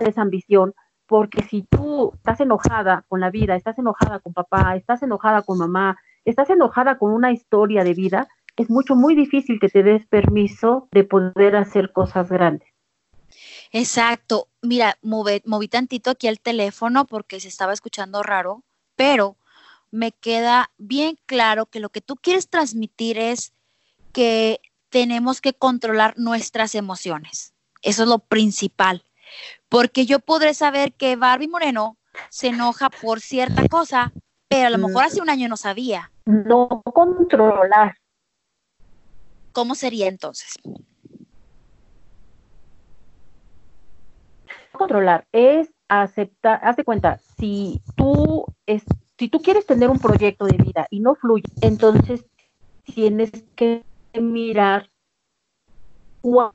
esa 0.00 0.22
ambición, 0.22 0.74
porque 1.06 1.42
si 1.42 1.62
tú 1.62 2.12
estás 2.14 2.40
enojada 2.40 3.04
con 3.08 3.20
la 3.20 3.30
vida, 3.30 3.56
estás 3.56 3.78
enojada 3.78 4.18
con 4.18 4.32
papá, 4.32 4.76
estás 4.76 5.02
enojada 5.02 5.42
con 5.42 5.58
mamá, 5.58 5.98
estás 6.24 6.50
enojada 6.50 6.98
con 6.98 7.12
una 7.12 7.32
historia 7.32 7.84
de 7.84 7.94
vida, 7.94 8.28
es 8.56 8.70
mucho, 8.70 8.96
muy 8.96 9.14
difícil 9.14 9.60
que 9.60 9.68
te 9.68 9.82
des 9.82 10.06
permiso 10.06 10.88
de 10.90 11.04
poder 11.04 11.56
hacer 11.56 11.92
cosas 11.92 12.30
grandes. 12.30 12.75
Exacto. 13.72 14.48
Mira, 14.62 14.98
moví, 15.02 15.68
tantito 15.68 16.10
aquí 16.10 16.26
el 16.26 16.40
teléfono 16.40 17.06
porque 17.06 17.40
se 17.40 17.48
estaba 17.48 17.72
escuchando 17.72 18.22
raro, 18.22 18.62
pero 18.96 19.36
me 19.90 20.12
queda 20.12 20.70
bien 20.78 21.18
claro 21.26 21.66
que 21.66 21.80
lo 21.80 21.90
que 21.90 22.00
tú 22.00 22.16
quieres 22.16 22.48
transmitir 22.48 23.18
es 23.18 23.52
que 24.12 24.60
tenemos 24.88 25.40
que 25.40 25.52
controlar 25.52 26.14
nuestras 26.16 26.74
emociones. 26.74 27.54
Eso 27.82 28.02
es 28.02 28.08
lo 28.08 28.18
principal. 28.18 29.04
Porque 29.68 30.06
yo 30.06 30.20
podré 30.20 30.54
saber 30.54 30.92
que 30.92 31.16
Barbie 31.16 31.48
Moreno 31.48 31.96
se 32.30 32.48
enoja 32.48 32.90
por 32.90 33.20
cierta 33.20 33.68
cosa, 33.68 34.12
pero 34.48 34.68
a 34.68 34.70
lo 34.70 34.78
mejor 34.78 35.04
hace 35.04 35.20
un 35.20 35.28
año 35.28 35.48
no 35.48 35.56
sabía. 35.56 36.10
No 36.24 36.82
controlar. 36.92 37.96
¿Cómo 39.52 39.74
sería 39.74 40.08
entonces? 40.08 40.54
Controlar, 44.76 45.26
es 45.32 45.72
aceptar, 45.88 46.60
haz 46.62 46.76
de 46.76 46.84
cuenta, 46.84 47.18
si 47.38 47.80
tú, 47.96 48.46
es, 48.66 48.84
si 49.18 49.28
tú 49.28 49.40
quieres 49.40 49.66
tener 49.66 49.90
un 49.90 49.98
proyecto 49.98 50.46
de 50.46 50.56
vida 50.56 50.86
y 50.90 51.00
no 51.00 51.14
fluye, 51.14 51.44
entonces 51.60 52.24
tienes 52.84 53.30
que 53.54 53.84
mirar 54.14 54.90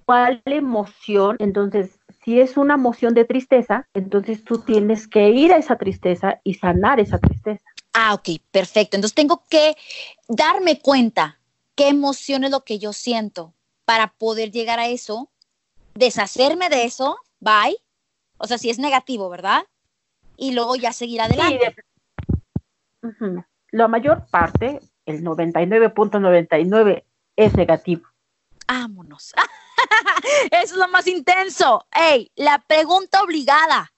cuál 0.06 0.42
emoción, 0.46 1.38
entonces 1.40 2.00
si 2.24 2.40
es 2.40 2.58
una 2.58 2.76
emoción 2.76 3.14
de 3.14 3.26
tristeza, 3.26 3.88
entonces 3.94 4.44
tú 4.44 4.60
tienes 4.60 5.08
que 5.08 5.30
ir 5.30 5.54
a 5.54 5.58
esa 5.58 5.78
tristeza 5.78 6.40
y 6.44 6.56
sanar 6.56 7.00
esa 7.00 7.18
tristeza. 7.18 7.64
Ah, 7.94 8.14
ok, 8.14 8.42
perfecto. 8.52 8.96
Entonces 8.96 9.16
tengo 9.16 9.44
que 9.50 9.76
darme 10.28 10.80
cuenta 10.80 11.40
qué 11.76 11.88
emoción 11.88 12.44
es 12.44 12.52
lo 12.52 12.64
que 12.64 12.80
yo 12.80 12.94
siento 12.94 13.54
para 13.86 14.14
poder 14.14 14.52
llegar 14.52 14.80
a 14.80 14.88
eso, 14.88 15.32
deshacerme 15.96 16.70
de 16.70 16.84
eso, 16.84 17.18
bye, 17.40 17.76
o 18.42 18.48
sea, 18.48 18.58
si 18.58 18.70
es 18.70 18.80
negativo, 18.80 19.30
¿verdad? 19.30 19.64
Y 20.36 20.54
luego 20.54 20.76
ya 20.76 20.92
seguir 20.94 21.22
adelante. 21.22 21.76
La 23.72 23.88
mayor 23.88 24.26
parte, 24.32 24.80
el 25.06 25.24
99.99, 25.24 27.04
es 27.36 27.54
negativo. 27.54 28.08
Vámonos. 28.68 29.34
Eso 30.52 30.74
es 30.74 30.76
lo 30.76 30.88
más 30.88 31.06
intenso. 31.08 31.86
Ey, 31.94 32.32
la 32.36 32.60
pregunta 32.60 33.22
obligada. 33.22 33.92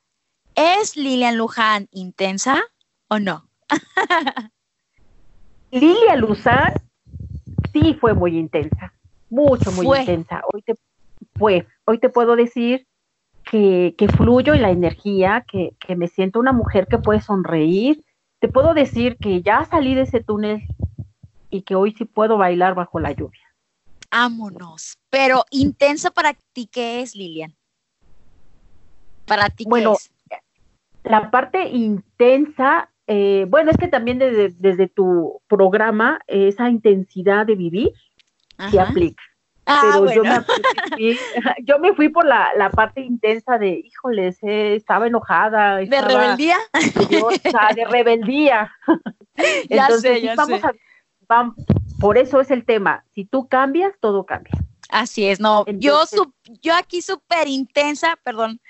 ¿Es 0.55 0.97
Lilian 0.97 1.37
Luján 1.37 1.87
intensa 1.91 2.61
o 3.07 3.19
no? 3.19 3.47
Lilian 5.71 6.19
Luján 6.19 6.73
sí 7.71 7.93
fue 7.99 8.13
muy 8.13 8.37
intensa. 8.37 8.93
Mucho, 9.29 9.71
muy 9.71 9.87
intensa. 9.99 10.41
Hoy 10.51 10.61
te, 10.63 10.75
fue. 11.35 11.65
Hoy 11.85 11.97
te 11.97 12.09
puedo 12.09 12.35
decir 12.35 12.85
que, 13.49 14.07
fluyo 14.15 14.53
en 14.53 14.61
la 14.61 14.71
energía, 14.71 15.45
que, 15.49 15.75
me 15.95 16.07
siento 16.07 16.39
una 16.39 16.53
mujer 16.53 16.87
que 16.87 16.97
puede 16.97 17.21
sonreír. 17.21 18.03
Te 18.39 18.47
puedo 18.47 18.73
decir 18.73 19.17
que 19.17 19.41
ya 19.41 19.63
salí 19.65 19.95
de 19.95 20.01
ese 20.01 20.21
túnel 20.21 20.63
y 21.49 21.61
que 21.61 21.75
hoy 21.75 21.93
sí 21.97 22.05
puedo 22.05 22.37
bailar 22.37 22.75
bajo 22.75 22.99
la 22.99 23.11
lluvia. 23.11 23.41
Vámonos. 24.11 24.97
Pero 25.09 25.43
intensa 25.49 26.11
para 26.11 26.33
ti, 26.53 26.67
¿qué 26.71 27.01
es, 27.01 27.15
Lilian? 27.15 27.55
Para 29.25 29.49
ti, 29.49 29.63
¿qué 29.63 29.69
bueno, 29.69 29.95
La 31.03 31.31
parte 31.31 31.69
intensa, 31.69 32.89
eh, 33.07 33.45
bueno, 33.49 33.71
es 33.71 33.77
que 33.77 33.87
también 33.87 34.19
desde, 34.19 34.87
tu 34.87 35.41
programa, 35.47 36.19
esa 36.27 36.69
intensidad 36.69 37.45
de 37.45 37.55
vivir 37.55 37.93
se 38.69 38.79
aplica. 38.79 39.23
Ah, 39.65 39.79
pero 39.99 40.11
yo, 40.13 40.23
me, 40.23 40.29
bueno. 40.29 40.45
fui- 40.45 41.17
yo 41.65 41.79
me 41.79 41.93
fui 41.93 42.09
por 42.09 42.25
la, 42.25 42.49
la 42.57 42.69
parte 42.69 43.01
intensa 43.01 43.57
de, 43.57 43.81
híjoles, 43.83 44.37
eh, 44.43 44.75
estaba 44.75 45.07
enojada. 45.07 45.77
¿De 45.77 45.83
estaba 45.83 46.07
rebeldía? 46.07 46.57
furiosa, 46.93 47.69
de 47.75 47.85
rebeldía. 47.85 48.71
Ya 49.69 49.85
Entonces, 49.87 50.01
sé, 50.19 50.21
ya 50.21 50.35
vamos 50.35 50.61
sé. 50.61 50.67
a, 50.67 50.73
vam- 51.27 51.55
por 51.99 52.19
eso 52.19 52.39
es 52.39 52.51
el 52.51 52.65
tema. 52.65 53.03
Si 53.15 53.25
tú 53.25 53.47
cambias, 53.47 53.91
todo 53.99 54.25
cambia. 54.27 54.53
Así 54.89 55.25
es, 55.25 55.39
no. 55.39 55.65
yo, 55.65 55.71
Entonces- 56.03 56.19
su- 56.19 56.33
yo 56.61 56.75
aquí 56.75 57.01
súper 57.01 57.47
intensa, 57.47 58.15
perdón, 58.23 58.61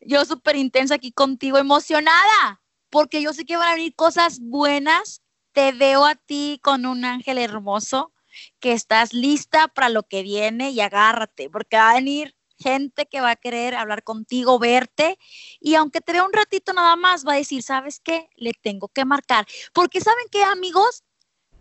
yo 0.00 0.24
súper 0.24 0.56
intensa 0.56 0.96
aquí 0.96 1.12
contigo, 1.12 1.58
emocionada, 1.58 2.60
porque 2.90 3.22
yo 3.22 3.32
sé 3.32 3.44
que 3.44 3.56
van 3.56 3.68
a 3.70 3.74
venir 3.74 3.94
cosas 3.94 4.40
buenas. 4.40 5.22
Te 5.52 5.70
veo 5.72 6.04
a 6.04 6.16
ti 6.16 6.58
con 6.62 6.86
un 6.86 7.04
ángel 7.04 7.38
hermoso, 7.38 8.12
que 8.58 8.72
estás 8.72 9.12
lista 9.12 9.68
para 9.68 9.88
lo 9.88 10.02
que 10.04 10.22
viene 10.22 10.70
y 10.70 10.80
agárrate, 10.80 11.50
porque 11.50 11.76
va 11.76 11.90
a 11.90 11.94
venir 11.94 12.34
gente 12.60 13.06
que 13.06 13.20
va 13.20 13.30
a 13.30 13.36
querer 13.36 13.74
hablar 13.74 14.04
contigo, 14.04 14.58
verte, 14.58 15.18
y 15.60 15.74
aunque 15.74 16.00
te 16.00 16.12
vea 16.12 16.24
un 16.24 16.32
ratito 16.32 16.72
nada 16.72 16.94
más, 16.96 17.26
va 17.26 17.32
a 17.32 17.36
decir, 17.36 17.62
¿sabes 17.62 18.00
qué? 18.00 18.28
Le 18.36 18.52
tengo 18.52 18.88
que 18.88 19.04
marcar. 19.04 19.46
Porque 19.72 20.00
¿saben 20.00 20.26
qué, 20.30 20.42
amigos? 20.44 21.04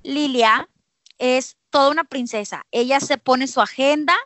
Lilia 0.03 0.69
es 1.17 1.57
toda 1.69 1.89
una 1.89 2.03
princesa. 2.03 2.65
Ella 2.71 2.99
se 2.99 3.17
pone 3.17 3.47
su 3.47 3.61
agenda, 3.61 4.17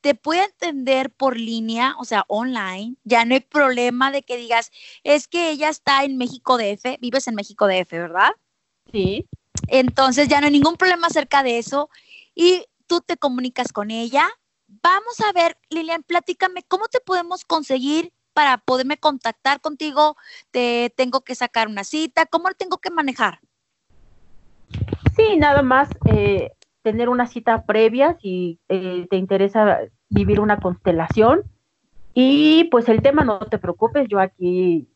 te 0.00 0.14
puede 0.14 0.44
entender 0.44 1.10
por 1.10 1.38
línea, 1.38 1.94
o 1.98 2.04
sea, 2.04 2.24
online. 2.28 2.96
Ya 3.04 3.24
no 3.24 3.34
hay 3.34 3.40
problema 3.40 4.10
de 4.10 4.22
que 4.22 4.36
digas, 4.36 4.70
es 5.02 5.28
que 5.28 5.50
ella 5.50 5.68
está 5.68 6.04
en 6.04 6.16
México 6.16 6.56
DF, 6.58 6.98
vives 7.00 7.26
en 7.26 7.34
México 7.34 7.66
DF, 7.66 7.90
¿verdad? 7.92 8.32
Sí. 8.92 9.26
Entonces 9.66 10.28
ya 10.28 10.40
no 10.40 10.46
hay 10.46 10.52
ningún 10.52 10.76
problema 10.76 11.08
acerca 11.08 11.42
de 11.42 11.58
eso 11.58 11.90
y 12.34 12.64
tú 12.86 13.00
te 13.00 13.16
comunicas 13.16 13.72
con 13.72 13.90
ella. 13.90 14.28
Vamos 14.66 15.20
a 15.26 15.32
ver, 15.32 15.56
Lilian, 15.70 16.02
platícame, 16.02 16.62
¿cómo 16.68 16.86
te 16.88 17.00
podemos 17.00 17.44
conseguir 17.44 18.12
para 18.34 18.58
poderme 18.58 18.98
contactar 18.98 19.60
contigo? 19.60 20.16
¿Te 20.50 20.92
tengo 20.96 21.22
que 21.22 21.34
sacar 21.34 21.68
una 21.68 21.84
cita? 21.84 22.26
¿Cómo 22.26 22.48
lo 22.48 22.54
tengo 22.54 22.78
que 22.78 22.90
manejar? 22.90 23.40
Sí, 25.16 25.36
nada 25.38 25.62
más 25.62 25.88
eh, 26.04 26.52
tener 26.82 27.08
una 27.08 27.26
cita 27.26 27.64
previa 27.64 28.16
si 28.20 28.60
eh, 28.68 29.06
te 29.10 29.16
interesa 29.16 29.80
vivir 30.08 30.40
una 30.40 30.60
constelación. 30.60 31.42
Y 32.14 32.64
pues 32.64 32.88
el 32.88 33.02
tema, 33.02 33.24
no 33.24 33.38
te 33.40 33.58
preocupes, 33.58 34.08
yo 34.08 34.20
aquí 34.20 34.88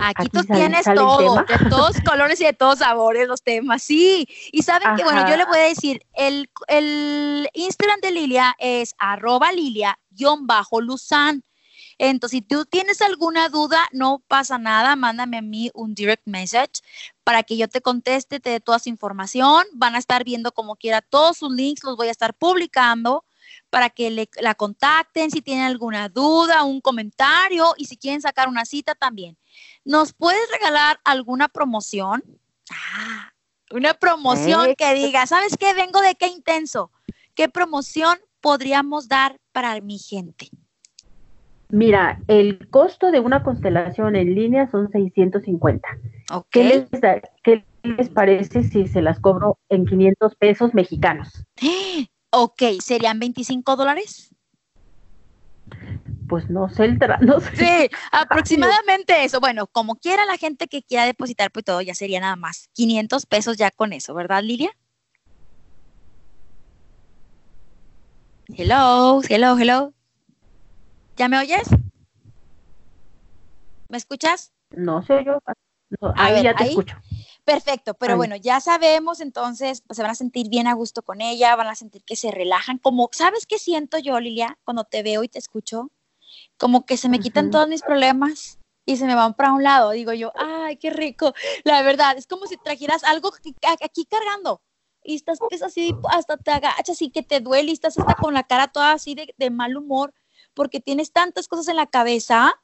Aquí, 0.00 0.14
Aquí 0.22 0.28
tú 0.30 0.42
sale- 0.42 0.60
tienes 0.60 0.84
sale 0.84 0.96
todo, 1.00 1.34
de 1.48 1.70
todos 1.70 1.96
colores 2.04 2.40
y 2.40 2.44
de 2.44 2.52
todos 2.52 2.78
sabores 2.80 3.26
los 3.28 3.42
temas, 3.42 3.82
sí. 3.82 4.28
Y 4.52 4.62
saben 4.62 4.88
que, 4.96 5.04
bueno, 5.04 5.28
yo 5.30 5.36
le 5.36 5.44
voy 5.44 5.58
a 5.58 5.62
decir, 5.62 6.00
el, 6.14 6.48
el 6.68 7.48
Instagram 7.54 8.00
de 8.00 8.10
Lilia 8.12 8.54
es 8.58 8.94
arroba 8.98 9.50
lilia-luzán. 9.52 11.42
Entonces, 11.98 12.38
si 12.38 12.42
tú 12.42 12.66
tienes 12.66 13.00
alguna 13.00 13.48
duda, 13.48 13.86
no 13.92 14.22
pasa 14.28 14.58
nada, 14.58 14.96
mándame 14.96 15.38
a 15.38 15.42
mí 15.42 15.70
un 15.72 15.94
direct 15.94 16.26
message 16.26 16.82
para 17.24 17.42
que 17.42 17.56
yo 17.56 17.68
te 17.68 17.80
conteste, 17.80 18.38
te 18.38 18.50
dé 18.50 18.60
toda 18.60 18.78
su 18.78 18.90
información. 18.90 19.64
Van 19.72 19.94
a 19.94 19.98
estar 19.98 20.22
viendo 20.22 20.52
como 20.52 20.76
quiera 20.76 21.00
todos 21.00 21.38
sus 21.38 21.50
links, 21.52 21.84
los 21.84 21.96
voy 21.96 22.08
a 22.08 22.10
estar 22.10 22.34
publicando 22.34 23.24
para 23.70 23.88
que 23.90 24.10
le- 24.10 24.28
la 24.40 24.54
contacten 24.54 25.30
si 25.30 25.40
tienen 25.40 25.64
alguna 25.64 26.08
duda, 26.10 26.64
un 26.64 26.80
comentario 26.82 27.72
y 27.78 27.86
si 27.86 27.96
quieren 27.96 28.20
sacar 28.20 28.48
una 28.48 28.64
cita 28.66 28.94
también. 28.94 29.38
¿Nos 29.86 30.12
puedes 30.12 30.50
regalar 30.50 30.98
alguna 31.04 31.46
promoción? 31.46 32.22
Ah, 32.72 33.32
una 33.70 33.94
promoción 33.94 34.70
Eh, 34.70 34.74
que 34.76 34.94
diga, 34.94 35.26
¿sabes 35.28 35.56
qué? 35.56 35.74
Vengo 35.74 36.00
de 36.00 36.16
qué 36.16 36.26
intenso. 36.26 36.90
¿Qué 37.36 37.48
promoción 37.48 38.18
podríamos 38.40 39.06
dar 39.06 39.38
para 39.52 39.80
mi 39.80 39.98
gente? 40.00 40.48
Mira, 41.68 42.20
el 42.26 42.68
costo 42.68 43.12
de 43.12 43.20
una 43.20 43.44
constelación 43.44 44.16
en 44.16 44.34
línea 44.34 44.68
son 44.68 44.90
650. 44.90 45.88
Ok. 46.32 46.46
¿Qué 46.50 46.64
les, 46.64 46.90
da- 47.00 47.20
qué 47.44 47.64
les 47.84 48.08
parece 48.08 48.64
si 48.64 48.88
se 48.88 49.02
las 49.02 49.20
cobro 49.20 49.60
en 49.68 49.86
500 49.86 50.34
pesos 50.34 50.74
mexicanos? 50.74 51.28
Ok, 52.32 52.62
¿serían 52.84 53.18
25 53.20 53.76
dólares? 53.76 54.34
Pues 56.28 56.50
no 56.50 56.68
sé, 56.68 56.84
el 56.84 56.98
no 57.20 57.40
sé. 57.40 57.56
Sí, 57.56 57.96
aproximadamente 58.10 59.24
eso. 59.24 59.40
Bueno, 59.40 59.66
como 59.66 59.96
quiera 59.96 60.24
la 60.26 60.36
gente 60.36 60.66
que 60.66 60.82
quiera 60.82 61.04
depositar, 61.04 61.50
pues 61.50 61.64
todo 61.64 61.80
ya 61.82 61.94
sería 61.94 62.20
nada 62.20 62.36
más 62.36 62.68
500 62.72 63.26
pesos 63.26 63.56
ya 63.56 63.70
con 63.70 63.92
eso, 63.92 64.14
¿verdad, 64.14 64.42
Lilia? 64.42 64.70
Hello, 68.48 69.20
hello, 69.28 69.56
hello. 69.58 69.92
¿Ya 71.16 71.28
me 71.28 71.38
oyes? 71.38 71.68
¿Me 73.88 73.98
escuchas? 73.98 74.52
No 74.70 75.02
sé 75.02 75.24
yo. 75.24 75.38
No, 76.00 76.12
ahí 76.16 76.34
ver, 76.34 76.44
ya 76.44 76.54
te 76.54 76.64
ahí. 76.64 76.70
escucho. 76.70 76.96
Perfecto, 77.44 77.94
pero 77.94 78.16
bueno, 78.16 78.34
ya 78.34 78.60
sabemos, 78.60 79.20
entonces 79.20 79.82
pues, 79.86 79.96
se 79.96 80.02
van 80.02 80.10
a 80.10 80.16
sentir 80.16 80.48
bien 80.48 80.66
a 80.66 80.74
gusto 80.74 81.02
con 81.02 81.20
ella, 81.20 81.54
van 81.54 81.68
a 81.68 81.76
sentir 81.76 82.02
que 82.02 82.16
se 82.16 82.32
relajan, 82.32 82.78
como, 82.78 83.08
¿sabes 83.12 83.46
qué 83.46 83.58
siento 83.58 83.98
yo, 83.98 84.18
Lilia, 84.18 84.58
cuando 84.64 84.82
te 84.82 85.04
veo 85.04 85.22
y 85.22 85.28
te 85.28 85.38
escucho? 85.38 85.92
Como 86.58 86.86
que 86.86 86.96
se 86.96 87.08
me 87.08 87.18
quitan 87.18 87.50
todos 87.50 87.68
mis 87.68 87.82
problemas 87.82 88.58
y 88.84 88.96
se 88.96 89.06
me 89.06 89.14
van 89.14 89.34
para 89.34 89.52
un 89.52 89.62
lado, 89.62 89.90
digo 89.90 90.12
yo, 90.12 90.32
ay, 90.36 90.76
qué 90.76 90.90
rico, 90.90 91.34
la 91.64 91.82
verdad, 91.82 92.16
es 92.16 92.26
como 92.26 92.46
si 92.46 92.56
trajeras 92.56 93.02
algo 93.04 93.30
aquí, 93.82 94.04
cargando 94.06 94.62
y 95.02 95.16
estás 95.16 95.38
pues, 95.38 95.62
así, 95.62 95.94
hasta 96.10 96.36
te 96.36 96.50
agachas 96.52 97.02
y 97.02 97.10
que 97.10 97.22
te 97.22 97.40
duele 97.40 97.70
y 97.70 97.74
estás 97.74 97.98
hasta 97.98 98.14
con 98.14 98.34
la 98.34 98.44
cara 98.44 98.68
toda 98.68 98.92
así 98.92 99.14
de, 99.14 99.34
de 99.36 99.50
mal 99.50 99.76
humor 99.76 100.14
porque 100.54 100.80
tienes 100.80 101.12
tantas 101.12 101.48
cosas 101.48 101.68
en 101.68 101.76
la 101.76 101.86
cabeza 101.86 102.54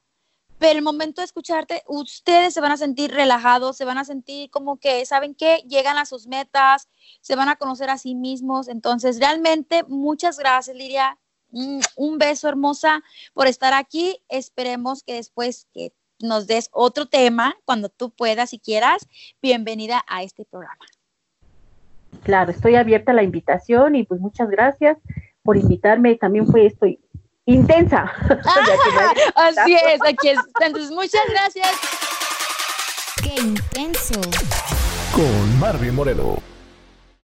pero 0.63 0.79
el 0.79 0.85
momento 0.85 1.21
de 1.21 1.25
escucharte, 1.25 1.83
ustedes 1.89 2.55
se 2.55 2.61
van 2.61 2.71
a 2.71 2.77
sentir 2.77 3.11
relajados, 3.11 3.77
se 3.77 3.85
van 3.85 3.99
a 3.99 4.05
sentir 4.05 4.49
como 4.49 4.79
que, 4.79 5.05
¿saben 5.07 5.35
qué? 5.35 5.57
Llegan 5.67 5.99
a 5.99 6.07
sus 6.07 6.29
metas, 6.29 6.89
se 7.21 7.35
van 7.35 7.49
a 7.49 7.57
conocer 7.57 7.91
a 7.91 7.99
sí 7.99 8.15
mismos. 8.15 8.69
Entonces, 8.69 9.19
realmente, 9.19 9.83
muchas 9.89 10.39
gracias, 10.39 10.77
Lidia. 10.77 11.19
Mm, 11.53 11.81
Un 11.97 12.19
beso 12.19 12.49
hermosa 12.49 13.03
por 13.35 13.47
estar 13.47 13.73
aquí. 13.73 14.19
Esperemos 14.29 15.03
que 15.05 15.15
después 15.15 15.69
que 15.73 15.93
nos 16.19 16.47
des 16.47 16.69
otro 16.73 17.07
tema, 17.07 17.55
cuando 17.65 17.89
tú 17.89 18.11
puedas 18.11 18.53
y 18.53 18.59
quieras, 18.59 19.07
bienvenida 19.41 20.03
a 20.09 20.23
este 20.23 20.45
programa. 20.45 20.85
Claro, 22.23 22.53
estoy 22.53 22.77
abierta 22.77 23.13
a 23.13 23.15
la 23.15 23.23
invitación 23.23 23.97
y 23.97 24.05
pues 24.05 24.21
muchas 24.21 24.49
gracias 24.49 24.99
por 25.43 25.57
invitarme. 25.57 26.17
También 26.17 26.47
fue 26.47 26.67
esto 26.67 26.87
intensa. 27.45 28.13
Así 29.35 29.75
es, 29.75 30.01
aquí 30.07 30.29
está. 30.29 30.67
Entonces, 30.67 30.91
muchas 30.91 31.23
gracias. 31.29 31.71
¡Qué 33.23 33.35
intenso! 33.41 34.21
Con 35.15 35.59
Marvin 35.59 35.95
Moreno. 35.95 36.52